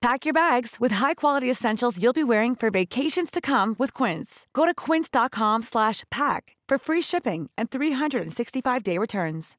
Pack 0.00 0.24
your 0.24 0.32
bags 0.32 0.76
with 0.80 0.92
high-quality 0.92 1.50
essentials 1.50 2.02
you'll 2.02 2.14
be 2.14 2.24
wearing 2.24 2.54
for 2.54 2.70
vacations 2.70 3.30
to 3.30 3.42
come 3.42 3.76
with 3.78 3.92
Quince. 3.92 4.46
Go 4.54 4.64
to 4.64 4.72
quince.com 4.74 5.60
slash 5.60 6.04
pack 6.10 6.56
for 6.66 6.78
free 6.78 7.02
shipping 7.02 7.50
and 7.58 7.68
365-day 7.70 8.96
returns. 8.96 9.58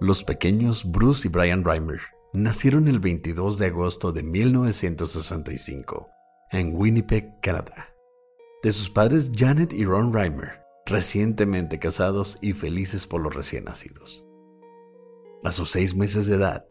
Los 0.00 0.24
pequeños 0.24 0.90
Bruce 0.90 1.26
y 1.26 1.30
Brian 1.30 1.62
Reimer 1.62 2.00
nacieron 2.32 2.88
el 2.88 3.00
22 3.00 3.58
de 3.58 3.66
agosto 3.66 4.12
de 4.12 4.22
1965 4.22 6.08
en 6.52 6.74
Winnipeg, 6.74 7.38
Canadá. 7.42 7.90
De 8.62 8.72
sus 8.72 8.88
padres 8.88 9.30
Janet 9.36 9.74
y 9.74 9.84
Ron 9.84 10.10
Reimer, 10.10 10.62
recientemente 10.86 11.78
casados 11.78 12.38
y 12.40 12.52
felices 12.52 13.06
por 13.06 13.20
los 13.20 13.34
recién 13.34 13.64
nacidos. 13.64 14.24
A 15.42 15.52
sus 15.52 15.70
seis 15.70 15.94
meses 15.94 16.26
de 16.26 16.36
edad, 16.36 16.66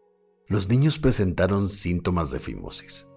los 0.48 0.70
niños 0.70 1.00
presentaron 1.00 1.70
síntomas 1.70 2.32
de 2.32 2.40
fimosis, 2.40 3.08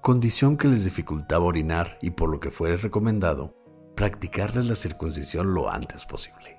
condición 0.00 0.56
que 0.56 0.68
les 0.68 0.84
dificultaba 0.84 1.44
orinar 1.44 1.98
y 2.02 2.10
por 2.10 2.28
lo 2.28 2.40
que 2.40 2.50
fue 2.50 2.76
recomendado 2.76 3.56
practicarles 3.96 4.66
la 4.66 4.76
circuncisión 4.76 5.54
lo 5.54 5.70
antes 5.70 6.04
posible. 6.04 6.58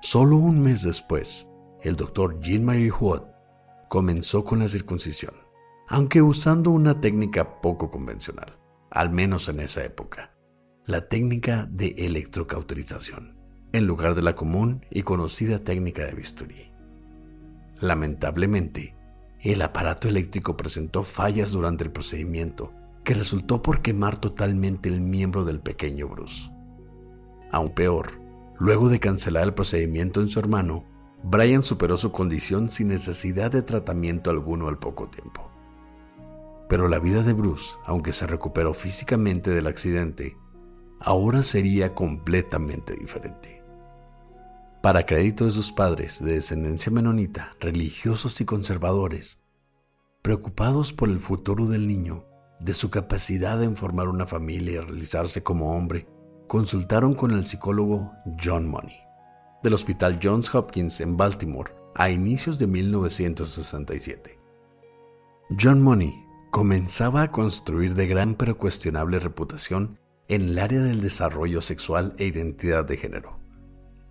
Solo 0.00 0.36
un 0.36 0.60
mes 0.60 0.82
después, 0.82 1.48
el 1.82 1.96
doctor 1.96 2.40
Jean-Marie 2.40 2.90
Huot 2.92 3.26
comenzó 3.88 4.44
con 4.44 4.60
la 4.60 4.68
circuncisión, 4.68 5.34
aunque 5.88 6.22
usando 6.22 6.70
una 6.70 7.00
técnica 7.00 7.60
poco 7.60 7.90
convencional, 7.90 8.58
al 8.90 9.10
menos 9.10 9.48
en 9.48 9.60
esa 9.60 9.84
época, 9.84 10.35
la 10.86 11.08
técnica 11.08 11.66
de 11.68 11.96
electrocauterización, 11.98 13.34
en 13.72 13.88
lugar 13.88 14.14
de 14.14 14.22
la 14.22 14.36
común 14.36 14.86
y 14.88 15.02
conocida 15.02 15.58
técnica 15.58 16.06
de 16.06 16.14
bisturí. 16.14 16.70
Lamentablemente, 17.80 18.94
el 19.40 19.62
aparato 19.62 20.06
eléctrico 20.06 20.56
presentó 20.56 21.02
fallas 21.02 21.50
durante 21.50 21.82
el 21.82 21.90
procedimiento 21.90 22.72
que 23.02 23.14
resultó 23.14 23.62
por 23.62 23.82
quemar 23.82 24.16
totalmente 24.18 24.88
el 24.88 25.00
miembro 25.00 25.44
del 25.44 25.58
pequeño 25.58 26.06
Bruce. 26.06 26.52
Aún 27.50 27.70
peor, 27.70 28.20
luego 28.56 28.88
de 28.88 29.00
cancelar 29.00 29.42
el 29.42 29.54
procedimiento 29.54 30.20
en 30.20 30.28
su 30.28 30.38
hermano, 30.38 30.84
Brian 31.24 31.64
superó 31.64 31.96
su 31.96 32.12
condición 32.12 32.68
sin 32.68 32.88
necesidad 32.88 33.50
de 33.50 33.62
tratamiento 33.62 34.30
alguno 34.30 34.68
al 34.68 34.78
poco 34.78 35.08
tiempo. 35.08 35.50
Pero 36.68 36.86
la 36.86 37.00
vida 37.00 37.24
de 37.24 37.32
Bruce, 37.32 37.74
aunque 37.84 38.12
se 38.12 38.28
recuperó 38.28 38.72
físicamente 38.72 39.50
del 39.50 39.66
accidente, 39.66 40.36
ahora 41.00 41.42
sería 41.42 41.94
completamente 41.94 42.94
diferente. 42.94 43.62
Para 44.82 45.06
crédito 45.06 45.44
de 45.44 45.50
sus 45.50 45.72
padres 45.72 46.22
de 46.22 46.34
descendencia 46.34 46.92
menonita, 46.92 47.52
religiosos 47.60 48.40
y 48.40 48.44
conservadores, 48.44 49.40
preocupados 50.22 50.92
por 50.92 51.08
el 51.08 51.20
futuro 51.20 51.66
del 51.66 51.88
niño, 51.88 52.26
de 52.60 52.72
su 52.74 52.90
capacidad 52.90 53.58
de 53.58 53.68
formar 53.76 54.08
una 54.08 54.26
familia 54.26 54.74
y 54.74 54.84
realizarse 54.84 55.42
como 55.42 55.76
hombre, 55.76 56.06
consultaron 56.46 57.14
con 57.14 57.32
el 57.32 57.46
psicólogo 57.46 58.12
John 58.42 58.68
Money 58.68 59.06
del 59.66 59.74
Hospital 59.74 60.20
Johns 60.22 60.54
Hopkins 60.54 61.00
en 61.00 61.16
Baltimore 61.16 61.72
a 61.96 62.08
inicios 62.08 62.58
de 62.60 62.68
1967. 62.68 64.38
John 65.60 65.82
Money 65.82 66.14
comenzaba 66.52 67.22
a 67.22 67.32
construir 67.32 67.96
de 67.96 68.06
gran 68.06 68.36
pero 68.36 68.58
cuestionable 68.58 69.18
reputación 69.18 69.98
en 70.28 70.42
el 70.42 70.58
área 70.58 70.80
del 70.80 71.00
desarrollo 71.00 71.60
sexual 71.60 72.14
e 72.18 72.26
identidad 72.26 72.84
de 72.84 72.96
género, 72.96 73.38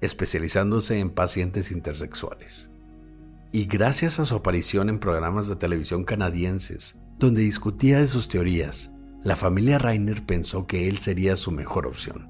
especializándose 0.02 1.00
en 1.00 1.10
pacientes 1.10 1.72
intersexuales. 1.72 2.70
Y 3.52 3.66
gracias 3.66 4.20
a 4.20 4.26
su 4.26 4.36
aparición 4.36 4.90
en 4.90 5.00
programas 5.00 5.48
de 5.48 5.56
televisión 5.56 6.04
canadienses, 6.04 6.98
donde 7.18 7.42
discutía 7.42 8.00
de 8.00 8.08
sus 8.08 8.28
teorías, 8.28 8.92
la 9.24 9.36
familia 9.36 9.78
Rainer 9.78 10.26
pensó 10.26 10.68
que 10.68 10.88
él 10.88 11.00
sería 11.00 11.36
su 11.36 11.52
mejor 11.52 11.88
opción. 11.88 12.30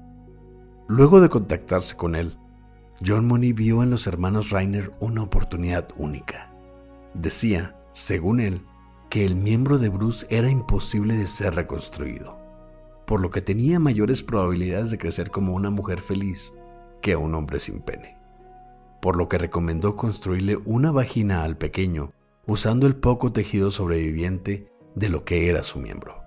Luego 0.88 1.20
de 1.20 1.28
contactarse 1.28 1.96
con 1.96 2.14
él, 2.14 2.38
John 3.04 3.26
Money 3.26 3.52
vio 3.52 3.82
en 3.82 3.90
los 3.90 4.06
hermanos 4.06 4.50
Rainer 4.50 4.92
una 5.00 5.22
oportunidad 5.22 5.88
única. 5.96 6.50
Decía, 7.12 7.76
según 7.92 8.40
él, 8.40 8.62
que 9.10 9.24
el 9.24 9.34
miembro 9.34 9.78
de 9.78 9.88
Bruce 9.88 10.26
era 10.30 10.48
imposible 10.50 11.16
de 11.16 11.26
ser 11.26 11.54
reconstruido, 11.54 12.38
por 13.06 13.20
lo 13.20 13.30
que 13.30 13.40
tenía 13.40 13.78
mayores 13.78 14.22
probabilidades 14.22 14.90
de 14.90 14.98
crecer 14.98 15.30
como 15.30 15.54
una 15.54 15.70
mujer 15.70 16.00
feliz 16.00 16.52
que 17.00 17.16
un 17.16 17.34
hombre 17.34 17.60
sin 17.60 17.80
pene. 17.80 18.18
Por 19.00 19.16
lo 19.16 19.28
que 19.28 19.38
recomendó 19.38 19.96
construirle 19.96 20.56
una 20.64 20.90
vagina 20.90 21.44
al 21.44 21.56
pequeño 21.56 22.12
usando 22.46 22.86
el 22.86 22.96
poco 22.96 23.32
tejido 23.32 23.70
sobreviviente 23.70 24.70
de 24.94 25.08
lo 25.08 25.24
que 25.24 25.48
era 25.48 25.62
su 25.62 25.78
miembro. 25.78 26.22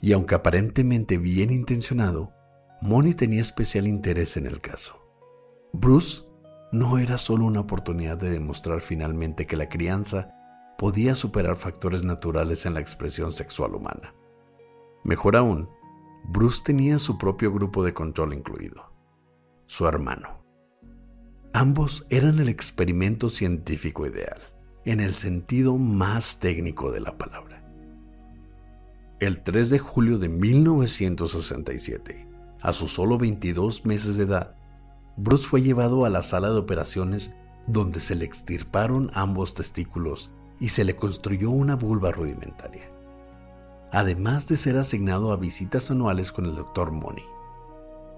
Y 0.00 0.12
aunque 0.12 0.34
aparentemente 0.34 1.18
bien 1.18 1.50
intencionado, 1.50 2.32
Money 2.80 3.14
tenía 3.14 3.40
especial 3.40 3.86
interés 3.86 4.36
en 4.36 4.46
el 4.46 4.60
caso. 4.60 5.00
Bruce 5.72 6.24
no 6.72 6.98
era 6.98 7.18
solo 7.18 7.46
una 7.46 7.60
oportunidad 7.60 8.18
de 8.18 8.30
demostrar 8.30 8.80
finalmente 8.80 9.46
que 9.46 9.56
la 9.56 9.68
crianza 9.68 10.34
podía 10.78 11.14
superar 11.14 11.56
factores 11.56 12.04
naturales 12.04 12.66
en 12.66 12.74
la 12.74 12.80
expresión 12.80 13.32
sexual 13.32 13.74
humana. 13.74 14.14
Mejor 15.06 15.36
aún, 15.36 15.70
Bruce 16.24 16.64
tenía 16.64 16.98
su 16.98 17.16
propio 17.16 17.52
grupo 17.52 17.84
de 17.84 17.94
control 17.94 18.34
incluido, 18.34 18.90
su 19.66 19.86
hermano. 19.86 20.44
Ambos 21.52 22.04
eran 22.10 22.40
el 22.40 22.48
experimento 22.48 23.28
científico 23.28 24.04
ideal, 24.04 24.40
en 24.84 24.98
el 24.98 25.14
sentido 25.14 25.78
más 25.78 26.40
técnico 26.40 26.90
de 26.90 26.98
la 26.98 27.16
palabra. 27.16 27.62
El 29.20 29.44
3 29.44 29.70
de 29.70 29.78
julio 29.78 30.18
de 30.18 30.28
1967, 30.28 32.26
a 32.60 32.72
sus 32.72 32.92
solo 32.92 33.16
22 33.16 33.86
meses 33.86 34.16
de 34.16 34.24
edad, 34.24 34.56
Bruce 35.16 35.46
fue 35.46 35.62
llevado 35.62 36.04
a 36.04 36.10
la 36.10 36.22
sala 36.22 36.50
de 36.50 36.58
operaciones 36.58 37.32
donde 37.68 38.00
se 38.00 38.16
le 38.16 38.24
extirparon 38.24 39.12
ambos 39.14 39.54
testículos 39.54 40.32
y 40.58 40.70
se 40.70 40.82
le 40.82 40.96
construyó 40.96 41.50
una 41.50 41.76
vulva 41.76 42.10
rudimentaria. 42.10 42.95
Además 43.96 44.46
de 44.46 44.58
ser 44.58 44.76
asignado 44.76 45.32
a 45.32 45.38
visitas 45.38 45.90
anuales 45.90 46.30
con 46.30 46.44
el 46.44 46.54
Dr. 46.54 46.92
Money, 46.92 47.24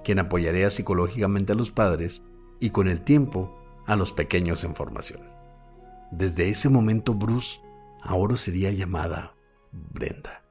quien 0.03 0.19
apoyaría 0.19 0.71
psicológicamente 0.71 1.53
a 1.53 1.55
los 1.55 1.71
padres 1.71 2.21
y 2.59 2.71
con 2.71 2.89
el 2.89 3.03
tiempo 3.03 3.57
a 3.87 3.95
los 3.95 4.13
pequeños 4.13 4.65
en 4.65 4.75
formación. 4.75 5.21
Desde 6.11 6.49
ese 6.49 6.69
momento 6.69 7.15
Bruce 7.15 7.61
ahora 8.03 8.37
sería 8.37 8.73
llamada 8.73 9.37
Brenda. 9.71 10.43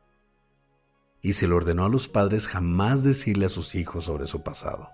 Y 1.21 1.33
se 1.33 1.49
le 1.49 1.55
ordenó 1.55 1.83
a 1.83 1.89
los 1.89 2.07
padres 2.07 2.47
jamás 2.47 3.03
decirle 3.03 3.47
a 3.47 3.49
sus 3.49 3.75
hijos 3.75 4.05
sobre 4.05 4.27
su 4.27 4.43
pasado. 4.43 4.87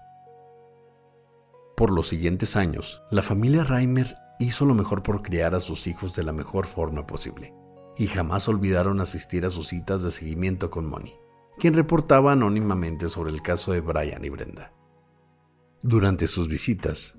Por 1.78 1.92
los 1.92 2.08
siguientes 2.08 2.56
años, 2.56 3.04
la 3.12 3.22
familia 3.22 3.66
Reimer 3.66 4.18
hizo 4.40 4.66
lo 4.66 4.74
mejor 4.74 5.04
por 5.04 5.22
criar 5.22 5.54
a 5.54 5.60
sus 5.60 5.86
hijos 5.86 6.16
de 6.16 6.24
la 6.24 6.34
mejor 6.34 6.66
forma 6.66 7.06
posible, 7.06 7.54
y 7.98 8.08
jamás 8.08 8.48
olvidaron 8.50 9.02
asistir 9.02 9.46
a 9.46 9.50
sus 9.50 9.68
citas 9.68 10.04
de 10.04 10.12
seguimiento 10.12 10.70
con 10.70 10.86
Moni, 10.86 11.14
quien 11.58 11.74
reportaba 11.74 12.32
anónimamente 12.32 13.10
sobre 13.10 13.32
el 13.32 13.42
caso 13.42 13.72
de 13.72 13.82
Brian 13.82 14.24
y 14.26 14.30
Brenda. 14.30 14.74
Durante 15.82 16.28
sus 16.28 16.48
visitas, 16.48 17.16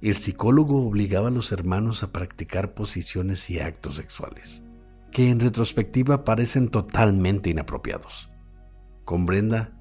el 0.00 0.16
psicólogo 0.16 0.86
obligaba 0.86 1.28
a 1.28 1.32
los 1.32 1.52
hermanos 1.52 2.02
a 2.02 2.12
practicar 2.12 2.74
posiciones 2.74 3.48
y 3.50 3.58
actos 3.58 3.96
sexuales, 3.96 4.62
que 5.10 5.30
en 5.30 5.40
retrospectiva 5.40 6.24
parecen 6.24 6.68
totalmente 6.68 7.50
inapropiados. 7.50 8.30
Con 9.04 9.26
Brenda 9.26 9.72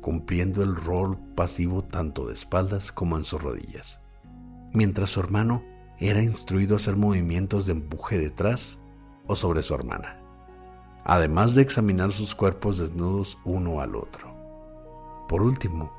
cumpliendo 0.00 0.62
el 0.62 0.76
rol 0.76 1.18
pasivo 1.34 1.82
tanto 1.82 2.26
de 2.26 2.34
espaldas 2.34 2.92
como 2.92 3.16
en 3.16 3.24
sus 3.24 3.40
rodillas, 3.40 4.02
mientras 4.72 5.10
su 5.10 5.20
hermano 5.20 5.64
era 5.98 6.22
instruido 6.22 6.74
a 6.74 6.76
hacer 6.76 6.96
movimientos 6.96 7.66
de 7.66 7.72
empuje 7.72 8.18
detrás 8.18 8.80
o 9.26 9.36
sobre 9.36 9.62
su 9.62 9.74
hermana, 9.74 10.20
además 11.04 11.54
de 11.54 11.62
examinar 11.62 12.12
sus 12.12 12.34
cuerpos 12.34 12.78
desnudos 12.78 13.38
uno 13.44 13.80
al 13.80 13.96
otro. 13.96 14.34
Por 15.28 15.42
último, 15.42 15.92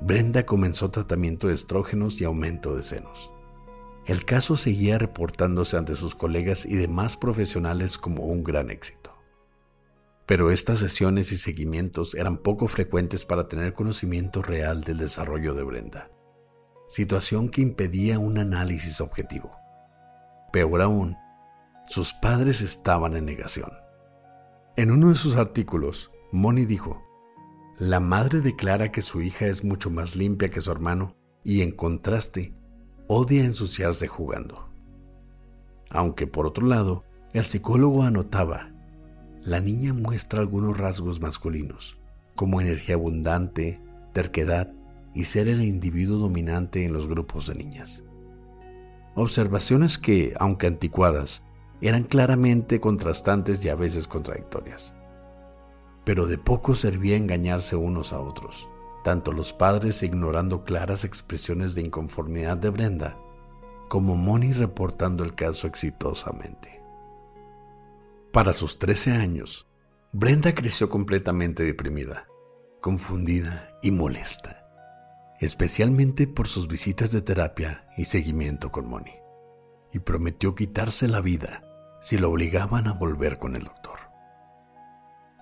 Brenda 0.00 0.46
comenzó 0.46 0.90
tratamiento 0.90 1.48
de 1.48 1.54
estrógenos 1.54 2.20
y 2.20 2.24
aumento 2.24 2.74
de 2.74 2.82
senos. 2.82 3.30
El 4.06 4.24
caso 4.24 4.56
seguía 4.56 4.98
reportándose 4.98 5.76
ante 5.76 5.94
sus 5.94 6.14
colegas 6.14 6.64
y 6.64 6.74
demás 6.74 7.18
profesionales 7.18 7.98
como 7.98 8.24
un 8.24 8.42
gran 8.42 8.70
éxito. 8.70 9.14
Pero 10.26 10.50
estas 10.50 10.78
sesiones 10.78 11.32
y 11.32 11.36
seguimientos 11.36 12.14
eran 12.14 12.38
poco 12.38 12.66
frecuentes 12.66 13.26
para 13.26 13.46
tener 13.46 13.74
conocimiento 13.74 14.42
real 14.42 14.84
del 14.84 14.96
desarrollo 14.96 15.54
de 15.54 15.64
Brenda, 15.64 16.10
situación 16.88 17.50
que 17.50 17.60
impedía 17.60 18.18
un 18.18 18.38
análisis 18.38 19.00
objetivo. 19.00 19.50
Peor 20.50 20.80
aún, 20.80 21.16
sus 21.90 22.14
padres 22.14 22.62
estaban 22.62 23.16
en 23.16 23.24
negación. 23.24 23.72
En 24.76 24.92
uno 24.92 25.08
de 25.08 25.16
sus 25.16 25.34
artículos, 25.34 26.12
Moni 26.30 26.64
dijo, 26.64 27.02
la 27.80 27.98
madre 27.98 28.42
declara 28.42 28.92
que 28.92 29.02
su 29.02 29.20
hija 29.22 29.46
es 29.46 29.64
mucho 29.64 29.90
más 29.90 30.14
limpia 30.14 30.50
que 30.50 30.60
su 30.60 30.70
hermano 30.70 31.16
y 31.42 31.62
en 31.62 31.72
contraste, 31.72 32.54
odia 33.08 33.44
ensuciarse 33.44 34.06
jugando. 34.06 34.68
Aunque 35.90 36.28
por 36.28 36.46
otro 36.46 36.64
lado, 36.64 37.02
el 37.32 37.44
psicólogo 37.44 38.04
anotaba, 38.04 38.70
la 39.42 39.58
niña 39.58 39.92
muestra 39.92 40.42
algunos 40.42 40.78
rasgos 40.78 41.20
masculinos, 41.20 41.98
como 42.36 42.60
energía 42.60 42.94
abundante, 42.94 43.80
terquedad 44.12 44.72
y 45.12 45.24
ser 45.24 45.48
el 45.48 45.64
individuo 45.64 46.18
dominante 46.18 46.84
en 46.84 46.92
los 46.92 47.08
grupos 47.08 47.48
de 47.48 47.56
niñas. 47.56 48.04
Observaciones 49.16 49.98
que, 49.98 50.34
aunque 50.38 50.68
anticuadas, 50.68 51.42
eran 51.80 52.04
claramente 52.04 52.80
contrastantes 52.80 53.64
y 53.64 53.68
a 53.68 53.74
veces 53.74 54.06
contradictorias 54.06 54.94
pero 56.04 56.26
de 56.26 56.38
poco 56.38 56.74
servía 56.74 57.16
engañarse 57.16 57.76
unos 57.76 58.12
a 58.12 58.20
otros, 58.20 58.68
tanto 59.04 59.32
los 59.32 59.52
padres 59.52 60.02
ignorando 60.02 60.64
claras 60.64 61.04
expresiones 61.04 61.74
de 61.74 61.82
inconformidad 61.82 62.56
de 62.56 62.70
Brenda, 62.70 63.18
como 63.88 64.16
Moni 64.16 64.52
reportando 64.52 65.24
el 65.24 65.34
caso 65.34 65.66
exitosamente. 65.66 66.82
Para 68.32 68.52
sus 68.52 68.78
13 68.78 69.12
años, 69.12 69.66
Brenda 70.12 70.54
creció 70.54 70.88
completamente 70.88 71.62
deprimida, 71.62 72.26
confundida 72.80 73.78
y 73.82 73.90
molesta, 73.90 74.66
especialmente 75.40 76.26
por 76.26 76.48
sus 76.48 76.68
visitas 76.68 77.12
de 77.12 77.22
terapia 77.22 77.86
y 77.96 78.06
seguimiento 78.06 78.70
con 78.70 78.88
Moni, 78.88 79.14
y 79.92 79.98
prometió 79.98 80.54
quitarse 80.54 81.08
la 81.08 81.20
vida 81.20 81.69
si 82.00 82.18
lo 82.18 82.30
obligaban 82.30 82.86
a 82.86 82.92
volver 82.92 83.38
con 83.38 83.56
el 83.56 83.64
doctor. 83.64 83.98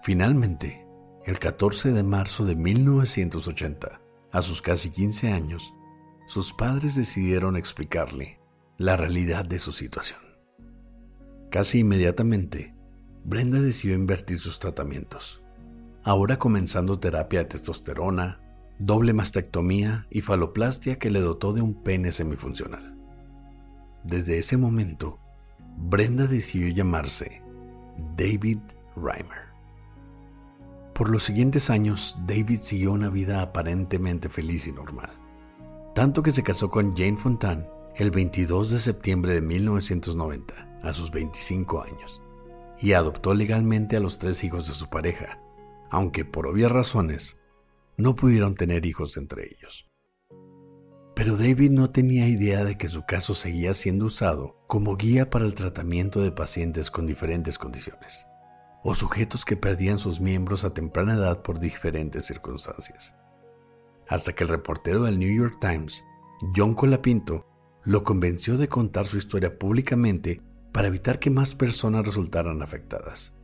Finalmente, 0.03 0.87
el 1.25 1.39
14 1.39 1.93
de 1.93 2.03
marzo 2.03 2.47
de 2.47 2.55
1980, 2.55 4.01
a 4.33 4.43
sus 4.43 4.63
casi 4.63 4.91
15 4.91 5.33
años, 5.33 5.73
sus 6.27 6.53
padres 6.53 6.95
decidieron 6.95 7.57
explicarle 7.57 8.39
la 8.77 8.97
realidad 8.97 9.45
de 9.45 9.59
su 9.59 9.73
situación. 9.73 10.21
Casi 11.51 11.81
inmediatamente, 11.81 12.75
Brenda 13.25 13.61
decidió 13.61 13.95
invertir 13.95 14.39
sus 14.39 14.59
tratamientos, 14.59 15.43
ahora 16.05 16.39
comenzando 16.39 16.99
terapia 16.99 17.41
de 17.41 17.47
testosterona, 17.47 18.41
doble 18.79 19.13
mastectomía 19.13 20.07
y 20.11 20.21
faloplastia 20.21 20.99
que 20.99 21.11
le 21.11 21.21
dotó 21.21 21.53
de 21.53 21.63
un 21.63 21.83
pene 21.83 22.13
semifuncional. 22.13 22.97
Desde 24.05 24.39
ese 24.39 24.57
momento, 24.57 25.19
Brenda 25.81 26.27
decidió 26.27 26.69
llamarse 26.69 27.41
David 28.17 28.59
Reimer. 28.97 29.49
Por 30.95 31.09
los 31.09 31.23
siguientes 31.23 31.71
años, 31.71 32.19
David 32.27 32.61
siguió 32.61 32.93
una 32.93 33.09
vida 33.09 33.41
aparentemente 33.41 34.29
feliz 34.29 34.67
y 34.67 34.73
normal. 34.73 35.11
Tanto 35.95 36.23
que 36.23 36.33
se 36.33 36.43
casó 36.43 36.69
con 36.69 36.95
Jane 36.95 37.17
Fontaine 37.17 37.67
el 37.97 38.11
22 38.11 38.71
de 38.71 38.81
septiembre 38.81 39.33
de 39.33 39.41
1990, 39.41 40.81
a 40.83 40.93
sus 40.93 41.11
25 41.11 41.83
años, 41.83 42.21
y 42.81 42.93
adoptó 42.93 43.33
legalmente 43.33 43.97
a 43.97 44.01
los 44.01 44.19
tres 44.19 44.45
hijos 44.45 44.67
de 44.67 44.75
su 44.75 44.91
pareja, 44.91 45.41
aunque 45.91 46.25
por 46.25 46.47
obvias 46.47 46.71
razones 46.71 47.39
no 47.97 48.15
pudieron 48.15 48.55
tener 48.55 48.85
hijos 48.85 49.17
entre 49.17 49.47
ellos. 49.47 49.88
Pero 51.19 51.37
David 51.37 51.73
no 51.73 51.91
tenía 51.91 52.29
idea 52.29 52.63
de 52.63 52.79
que 52.79 52.87
su 52.87 53.05
caso 53.05 53.35
seguía 53.35 53.75
siendo 53.75 54.05
usado 54.05 54.57
como 54.69 54.97
guía 54.97 55.31
para 55.31 55.47
el 55.47 55.55
tratamiento 55.55 56.21
de 56.21 56.31
pacientes 56.31 56.93
con 56.93 57.09
diferentes 57.09 57.59
condiciones 57.59 58.29
o 58.85 58.95
sujetos 58.95 59.45
que 59.45 59.57
perdían 59.57 59.99
sus 59.99 60.21
miembros 60.21 60.65
a 60.65 60.73
temprana 60.73 61.15
edad 61.15 61.43
por 61.43 61.59
diferentes 61.59 62.25
circunstancias. 62.25 63.17
Hasta 64.07 64.33
que 64.33 64.45
el 64.45 64.51
reportero 64.51 65.03
del 65.03 65.19
New 65.19 65.37
York 65.37 65.57
Times, 65.61 66.05
John 66.55 66.75
Colapinto, 66.75 67.49
lo 67.83 68.05
convenció 68.05 68.57
de 68.57 68.69
contar 68.69 69.09
su 69.09 69.19
historia 69.19 69.59
públicamente 69.59 70.41
para 70.71 70.87
evitar 70.87 71.19
que 71.19 71.31
más 71.31 71.57
personas 71.57 72.07
resultaran 72.07 72.63
afectadas. 72.63 73.35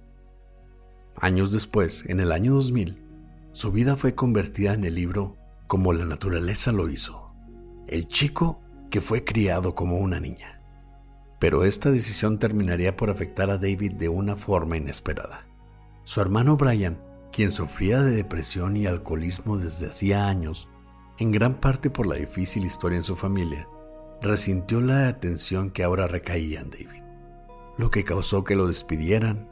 Años 1.16 1.50
después, 1.50 2.04
en 2.06 2.20
el 2.20 2.30
año 2.30 2.54
2000, 2.54 3.02
su 3.50 3.72
vida 3.72 3.96
fue 3.96 4.14
convertida 4.14 4.74
en 4.74 4.84
el 4.84 4.94
libro 4.94 5.36
Como 5.66 5.92
la 5.92 6.04
naturaleza 6.04 6.70
lo 6.70 6.88
hizo, 6.88 7.23
el 7.88 8.08
chico 8.08 8.60
que 8.90 9.00
fue 9.00 9.24
criado 9.24 9.74
como 9.74 9.98
una 9.98 10.20
niña 10.20 10.54
pero 11.44 11.64
esta 11.64 11.90
decisión 11.90 12.38
terminaría 12.38 12.96
por 12.96 13.10
afectar 13.10 13.50
a 13.50 13.58
David 13.58 13.92
de 13.96 14.08
una 14.08 14.34
forma 14.34 14.78
inesperada. 14.78 15.46
Su 16.04 16.22
hermano 16.22 16.56
Brian, 16.56 16.98
quien 17.32 17.52
sufría 17.52 18.00
de 18.00 18.12
depresión 18.12 18.78
y 18.78 18.86
alcoholismo 18.86 19.58
desde 19.58 19.88
hacía 19.88 20.26
años, 20.26 20.70
en 21.18 21.32
gran 21.32 21.60
parte 21.60 21.90
por 21.90 22.06
la 22.06 22.16
difícil 22.16 22.64
historia 22.64 22.96
en 22.96 23.04
su 23.04 23.14
familia, 23.14 23.68
resintió 24.22 24.80
la 24.80 25.06
atención 25.06 25.70
que 25.70 25.84
ahora 25.84 26.06
recaía 26.06 26.62
en 26.62 26.70
David, 26.70 27.02
lo 27.76 27.90
que 27.90 28.04
causó 28.04 28.42
que 28.42 28.56
lo 28.56 28.66
despidieran. 28.66 29.50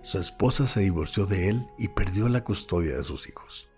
Su 0.00 0.20
esposa 0.20 0.66
se 0.66 0.80
divorció 0.80 1.26
de 1.26 1.50
él 1.50 1.66
y 1.76 1.88
perdió 1.88 2.30
la 2.30 2.42
custodia 2.42 2.96
de 2.96 3.02
sus 3.02 3.28
hijos. 3.28 3.68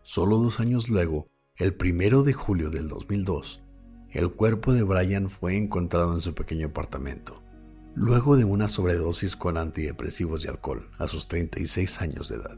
Solo 0.00 0.38
dos 0.38 0.60
años 0.60 0.88
luego, 0.88 1.26
el 1.60 1.74
primero 1.74 2.22
de 2.22 2.32
julio 2.32 2.70
del 2.70 2.88
2002, 2.88 3.60
el 4.12 4.30
cuerpo 4.30 4.72
de 4.72 4.82
Brian 4.82 5.28
fue 5.28 5.58
encontrado 5.58 6.14
en 6.14 6.22
su 6.22 6.34
pequeño 6.34 6.68
apartamento, 6.68 7.42
luego 7.94 8.38
de 8.38 8.44
una 8.44 8.66
sobredosis 8.66 9.36
con 9.36 9.58
antidepresivos 9.58 10.42
y 10.42 10.48
alcohol 10.48 10.88
a 10.96 11.06
sus 11.06 11.26
36 11.26 12.00
años 12.00 12.30
de 12.30 12.36
edad. 12.36 12.56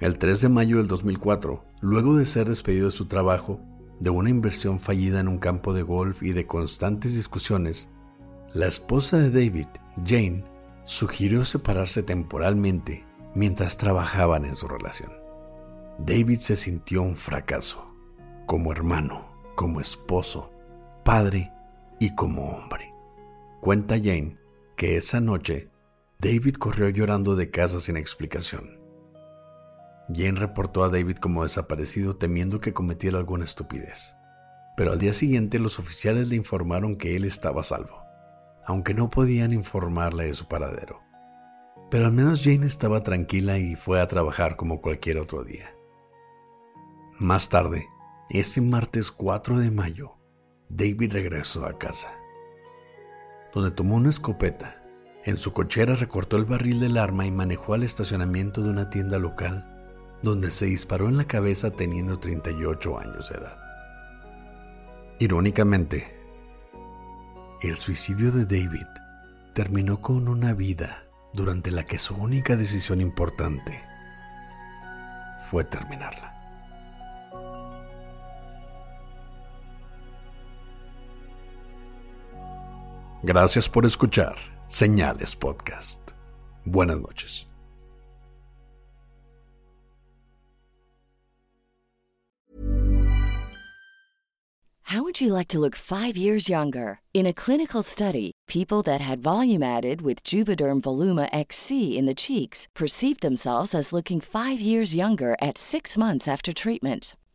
El 0.00 0.18
3 0.18 0.42
de 0.42 0.48
mayo 0.50 0.76
del 0.76 0.86
2004, 0.86 1.64
luego 1.80 2.14
de 2.14 2.26
ser 2.26 2.50
despedido 2.50 2.86
de 2.86 2.92
su 2.92 3.06
trabajo, 3.06 3.58
de 4.00 4.10
una 4.10 4.28
inversión 4.28 4.80
fallida 4.80 5.20
en 5.20 5.28
un 5.28 5.38
campo 5.38 5.72
de 5.72 5.80
golf 5.80 6.22
y 6.22 6.32
de 6.32 6.46
constantes 6.46 7.14
discusiones, 7.14 7.88
la 8.52 8.66
esposa 8.66 9.16
de 9.16 9.30
David, 9.30 9.68
Jane, 10.04 10.44
sugirió 10.84 11.42
separarse 11.46 12.02
temporalmente 12.02 13.06
mientras 13.34 13.78
trabajaban 13.78 14.44
en 14.44 14.56
su 14.56 14.68
relación. 14.68 15.27
David 15.98 16.38
se 16.38 16.56
sintió 16.56 17.02
un 17.02 17.16
fracaso, 17.16 17.92
como 18.46 18.70
hermano, 18.70 19.26
como 19.56 19.80
esposo, 19.80 20.52
padre 21.04 21.52
y 21.98 22.14
como 22.14 22.50
hombre. 22.50 22.94
Cuenta 23.60 23.96
Jane 23.96 24.38
que 24.76 24.96
esa 24.96 25.20
noche 25.20 25.70
David 26.20 26.54
corrió 26.54 26.88
llorando 26.88 27.34
de 27.34 27.50
casa 27.50 27.80
sin 27.80 27.96
explicación. 27.96 28.78
Jane 30.08 30.38
reportó 30.38 30.84
a 30.84 30.88
David 30.88 31.16
como 31.16 31.42
desaparecido 31.42 32.14
temiendo 32.14 32.60
que 32.60 32.72
cometiera 32.72 33.18
alguna 33.18 33.44
estupidez. 33.44 34.14
Pero 34.76 34.92
al 34.92 35.00
día 35.00 35.12
siguiente 35.12 35.58
los 35.58 35.80
oficiales 35.80 36.28
le 36.28 36.36
informaron 36.36 36.94
que 36.94 37.16
él 37.16 37.24
estaba 37.24 37.64
salvo, 37.64 38.04
aunque 38.64 38.94
no 38.94 39.10
podían 39.10 39.52
informarle 39.52 40.26
de 40.26 40.34
su 40.34 40.46
paradero. 40.46 41.00
Pero 41.90 42.06
al 42.06 42.12
menos 42.12 42.42
Jane 42.44 42.66
estaba 42.66 43.02
tranquila 43.02 43.58
y 43.58 43.74
fue 43.74 44.00
a 44.00 44.06
trabajar 44.06 44.54
como 44.54 44.80
cualquier 44.80 45.18
otro 45.18 45.42
día. 45.42 45.74
Más 47.20 47.48
tarde, 47.48 47.88
ese 48.30 48.60
martes 48.60 49.10
4 49.10 49.58
de 49.58 49.72
mayo, 49.72 50.18
David 50.68 51.12
regresó 51.12 51.66
a 51.66 51.76
casa, 51.76 52.12
donde 53.52 53.72
tomó 53.72 53.96
una 53.96 54.08
escopeta. 54.08 54.84
En 55.24 55.36
su 55.36 55.52
cochera 55.52 55.96
recortó 55.96 56.36
el 56.36 56.44
barril 56.44 56.78
del 56.78 56.96
arma 56.96 57.26
y 57.26 57.32
manejó 57.32 57.74
al 57.74 57.82
estacionamiento 57.82 58.62
de 58.62 58.70
una 58.70 58.88
tienda 58.88 59.18
local, 59.18 59.66
donde 60.22 60.52
se 60.52 60.66
disparó 60.66 61.08
en 61.08 61.16
la 61.16 61.24
cabeza 61.24 61.72
teniendo 61.72 62.20
38 62.20 62.98
años 63.00 63.30
de 63.30 63.38
edad. 63.38 63.58
Irónicamente, 65.18 66.16
el 67.62 67.74
suicidio 67.78 68.30
de 68.30 68.44
David 68.44 68.86
terminó 69.54 70.00
con 70.00 70.28
una 70.28 70.54
vida 70.54 71.02
durante 71.34 71.72
la 71.72 71.84
que 71.84 71.98
su 71.98 72.14
única 72.14 72.54
decisión 72.54 73.00
importante 73.00 73.82
fue 75.50 75.64
terminarla. 75.64 76.37
Gracias 83.24 83.68
por 83.68 83.84
escuchar 83.84 84.36
Señales 84.68 85.34
Podcast. 85.34 86.00
Buenas 86.64 87.00
noches. 87.00 87.48
How 94.82 95.02
would 95.02 95.20
you 95.20 95.34
like 95.34 95.48
to 95.48 95.58
look 95.58 95.74
five 95.74 96.16
years 96.16 96.48
younger? 96.48 97.00
In 97.12 97.26
a 97.26 97.32
clinical 97.34 97.82
study, 97.82 98.30
people 98.46 98.82
that 98.82 99.00
had 99.00 99.22
volume 99.22 99.62
added 99.64 100.00
with 100.00 100.22
Juvederm 100.22 100.80
Voluma 100.80 101.28
XC 101.32 101.98
in 101.98 102.06
the 102.06 102.14
cheeks 102.14 102.68
perceived 102.74 103.20
themselves 103.20 103.74
as 103.74 103.92
looking 103.92 104.20
five 104.20 104.60
years 104.60 104.94
younger 104.94 105.36
at 105.42 105.58
six 105.58 105.98
months 105.98 106.28
after 106.28 106.52
treatment. 106.54 107.16